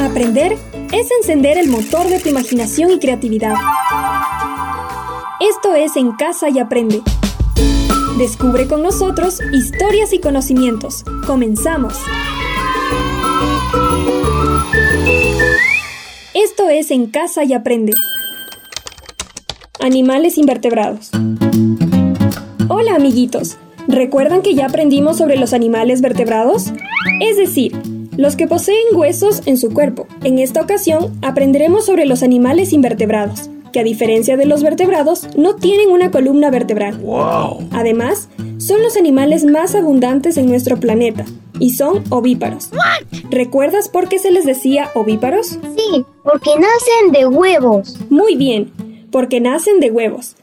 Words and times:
Aprender 0.00 0.56
es 0.92 1.10
encender 1.20 1.58
el 1.58 1.68
motor 1.68 2.08
de 2.08 2.20
tu 2.20 2.28
imaginación 2.28 2.90
y 2.90 2.98
creatividad. 2.98 3.54
Esto 5.40 5.74
es 5.74 5.96
En 5.96 6.12
Casa 6.12 6.48
y 6.48 6.58
Aprende. 6.58 7.02
Descubre 8.18 8.66
con 8.66 8.82
nosotros 8.82 9.40
historias 9.52 10.12
y 10.12 10.20
conocimientos. 10.20 11.04
Comenzamos. 11.26 11.94
Esto 16.32 16.68
es 16.70 16.90
En 16.90 17.06
Casa 17.06 17.44
y 17.44 17.52
Aprende. 17.52 17.92
Animales 19.80 20.38
invertebrados. 20.38 21.10
Hola 22.68 22.94
amiguitos, 22.96 23.58
¿recuerdan 23.88 24.42
que 24.42 24.54
ya 24.54 24.66
aprendimos 24.66 25.18
sobre 25.18 25.36
los 25.36 25.52
animales 25.52 26.00
vertebrados? 26.00 26.72
Es 27.20 27.36
decir, 27.36 27.72
los 28.16 28.36
que 28.36 28.46
poseen 28.46 28.78
huesos 28.94 29.42
en 29.46 29.58
su 29.58 29.72
cuerpo. 29.72 30.06
En 30.24 30.38
esta 30.38 30.62
ocasión 30.62 31.18
aprenderemos 31.22 31.86
sobre 31.86 32.06
los 32.06 32.22
animales 32.22 32.72
invertebrados, 32.72 33.50
que 33.72 33.80
a 33.80 33.84
diferencia 33.84 34.36
de 34.36 34.46
los 34.46 34.62
vertebrados 34.62 35.28
no 35.36 35.56
tienen 35.56 35.90
una 35.90 36.10
columna 36.10 36.50
vertebral. 36.50 36.98
Además, 37.72 38.28
son 38.58 38.82
los 38.82 38.96
animales 38.96 39.44
más 39.44 39.74
abundantes 39.74 40.36
en 40.38 40.46
nuestro 40.46 40.78
planeta 40.78 41.26
y 41.58 41.70
son 41.70 42.04
ovíparos. 42.10 42.70
¿Recuerdas 43.30 43.88
por 43.88 44.08
qué 44.08 44.18
se 44.18 44.30
les 44.30 44.46
decía 44.46 44.90
ovíparos? 44.94 45.58
Sí, 45.76 46.04
porque 46.24 46.50
nacen 46.50 47.12
de 47.12 47.26
huevos. 47.26 47.98
Muy 48.08 48.36
bien, 48.36 48.72
porque 49.10 49.40
nacen 49.40 49.80
de 49.80 49.90
huevos. 49.90 50.36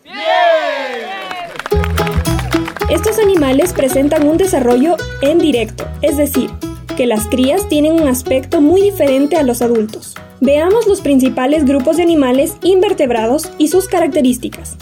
Estos 2.89 3.17
animales 3.17 3.73
presentan 3.73 4.27
un 4.27 4.37
desarrollo 4.37 4.97
en 5.21 5.39
directo, 5.39 5.85
es 6.01 6.17
decir, 6.17 6.49
que 6.97 7.07
las 7.07 7.27
crías 7.27 7.67
tienen 7.69 7.93
un 7.93 8.07
aspecto 8.07 8.61
muy 8.61 8.81
diferente 8.81 9.37
a 9.37 9.43
los 9.43 9.61
adultos. 9.61 10.15
Veamos 10.41 10.85
los 10.85 11.01
principales 11.01 11.65
grupos 11.65 11.97
de 11.97 12.03
animales 12.03 12.57
invertebrados 12.61 13.49
y 13.57 13.69
sus 13.69 13.87
características. 13.87 14.75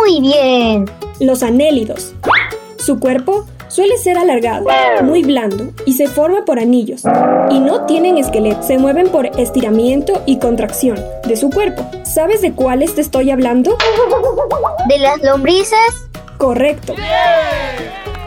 Muy 0.00 0.20
bien. 0.20 0.90
Los 1.20 1.42
anélidos. 1.42 2.14
Su 2.76 2.98
cuerpo 2.98 3.46
suele 3.68 3.96
ser 3.98 4.18
alargado, 4.18 4.66
muy 5.02 5.22
blando 5.22 5.72
y 5.86 5.94
se 5.94 6.08
forma 6.08 6.44
por 6.44 6.58
anillos. 6.58 7.02
Y 7.50 7.60
no 7.60 7.86
tienen 7.86 8.18
esqueleto, 8.18 8.62
se 8.64 8.78
mueven 8.78 9.08
por 9.08 9.26
estiramiento 9.38 10.22
y 10.26 10.38
contracción 10.38 10.98
de 11.26 11.36
su 11.36 11.50
cuerpo. 11.50 11.88
¿Sabes 12.04 12.42
de 12.42 12.52
cuáles 12.52 12.96
te 12.96 13.00
estoy 13.00 13.30
hablando? 13.30 13.76
¿De 14.88 14.98
las 14.98 15.22
lombrices? 15.22 16.08
Correcto. 16.44 16.94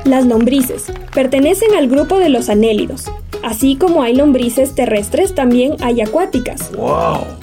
Las 0.03 0.25
lombrices 0.25 0.85
pertenecen 1.13 1.75
al 1.75 1.87
grupo 1.87 2.17
de 2.17 2.29
los 2.29 2.49
anélidos. 2.49 3.11
Así 3.43 3.75
como 3.75 4.01
hay 4.01 4.15
lombrices 4.15 4.73
terrestres, 4.73 5.35
también 5.35 5.75
hay 5.81 6.01
acuáticas. 6.01 6.71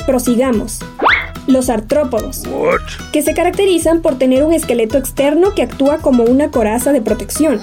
Prosigamos. 0.05 0.81
Los 1.47 1.71
artrópodos, 1.71 2.43
que 3.13 3.23
se 3.23 3.35
caracterizan 3.35 4.03
por 4.03 4.19
tener 4.19 4.43
un 4.43 4.53
esqueleto 4.53 4.99
externo 4.99 5.55
que 5.55 5.63
actúa 5.63 5.99
como 5.99 6.25
una 6.25 6.51
coraza 6.51 6.93
de 6.93 7.03
protección. 7.03 7.61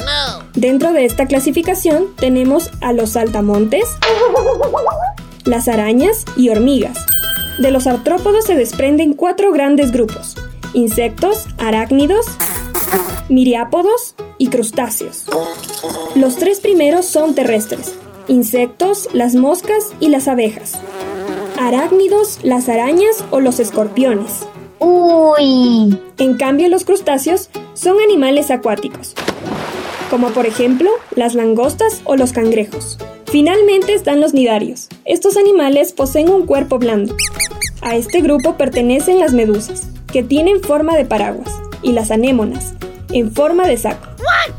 Dentro 0.54 0.94
de 0.94 1.04
esta 1.04 1.26
clasificación 1.26 2.06
tenemos 2.16 2.72
a 2.80 2.94
los 2.94 3.10
saltamontes, 3.10 3.84
las 5.44 5.68
arañas 5.68 6.24
y 6.38 6.48
hormigas. 6.48 6.98
De 7.58 7.72
los 7.72 7.88
artrópodos 7.88 8.46
se 8.46 8.56
desprenden 8.56 9.16
cuatro 9.16 9.52
grandes 9.52 9.92
grupos: 9.92 10.38
insectos, 10.74 11.48
arácnidos, 11.58 12.26
miriápodos 13.30 14.16
y 14.38 14.48
crustáceos. 14.48 15.26
Los 16.16 16.36
tres 16.36 16.60
primeros 16.60 17.06
son 17.06 17.36
terrestres, 17.36 17.94
insectos, 18.28 19.10
las 19.14 19.36
moscas 19.36 19.94
y 20.00 20.10
las 20.10 20.28
abejas. 20.28 20.74
Arácnidos, 21.60 22.40
las 22.44 22.70
arañas 22.70 23.24
o 23.32 23.40
los 23.40 23.60
escorpiones. 23.60 24.46
Uy. 24.80 25.98
En 26.18 26.38
cambio, 26.38 26.68
los 26.70 26.86
crustáceos 26.86 27.50
son 27.74 28.00
animales 28.00 28.52
acuáticos, 28.52 29.14
como 30.10 30.30
por 30.32 30.46
ejemplo 30.46 30.90
las 31.16 31.36
langostas 31.36 32.02
o 32.04 32.16
los 32.16 32.34
cangrejos. 32.34 32.98
Finalmente 33.26 33.94
están 33.94 34.20
los 34.20 34.34
nidarios. 34.34 34.90
Estos 35.06 35.38
animales 35.38 35.94
poseen 35.94 36.30
un 36.30 36.46
cuerpo 36.46 36.80
blando. 36.80 37.16
A 37.82 37.96
este 37.96 38.22
grupo 38.22 38.58
pertenecen 38.58 39.20
las 39.20 39.34
medusas, 39.34 39.84
que 40.12 40.22
tienen 40.22 40.62
forma 40.62 40.98
de 40.98 41.06
paraguas, 41.06 41.50
y 41.82 41.94
las 41.94 42.12
anémonas, 42.12 42.74
en 43.14 43.32
forma 43.34 43.68
de 43.68 43.78
saco. 43.78 44.08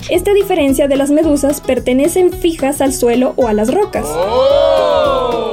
Esta 0.09 0.33
diferencia 0.33 0.89
de 0.89 0.97
las 0.97 1.11
medusas 1.11 1.61
pertenecen 1.61 2.33
fijas 2.33 2.81
al 2.81 2.93
suelo 2.93 3.35
o 3.37 3.49
a 3.49 3.53
las 3.53 3.73
rocas. 3.73 4.07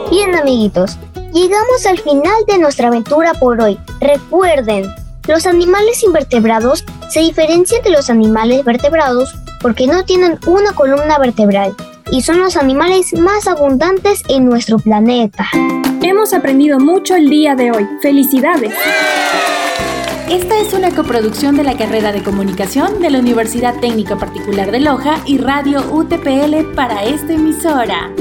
Bien 0.09 0.35
amiguitos, 0.35 0.97
llegamos 1.33 1.85
al 1.85 1.99
final 1.99 2.45
de 2.47 2.57
nuestra 2.57 2.87
aventura 2.87 3.33
por 3.33 3.61
hoy. 3.61 3.79
Recuerden, 3.99 4.85
los 5.27 5.45
animales 5.45 6.03
invertebrados 6.03 6.83
se 7.09 7.19
diferencian 7.21 7.83
de 7.83 7.91
los 7.91 8.09
animales 8.09 8.63
vertebrados 8.65 9.33
porque 9.61 9.87
no 9.87 10.03
tienen 10.03 10.39
una 10.47 10.73
columna 10.73 11.17
vertebral 11.19 11.75
y 12.11 12.21
son 12.21 12.39
los 12.39 12.57
animales 12.57 13.13
más 13.13 13.47
abundantes 13.47 14.23
en 14.29 14.45
nuestro 14.45 14.79
planeta. 14.79 15.47
Hemos 16.01 16.33
aprendido 16.33 16.79
mucho 16.79 17.15
el 17.15 17.29
día 17.29 17.55
de 17.55 17.71
hoy. 17.71 17.87
¡Felicidades! 18.01 18.73
Esta 20.29 20.59
es 20.59 20.73
una 20.73 20.91
coproducción 20.91 21.57
de 21.57 21.63
la 21.63 21.75
carrera 21.75 22.11
de 22.11 22.21
comunicación 22.21 23.01
de 23.01 23.09
la 23.09 23.17
Universidad 23.17 23.79
Técnica 23.79 24.15
Particular 24.15 24.69
de 24.69 24.79
Loja 24.79 25.23
y 25.25 25.39
Radio 25.39 25.81
UTPL 25.91 26.75
para 26.75 27.03
esta 27.03 27.33
emisora. 27.33 28.11